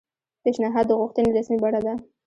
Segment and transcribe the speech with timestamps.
[0.43, 1.93] پیشنھاد د غوښتنې رسمي بڼه ده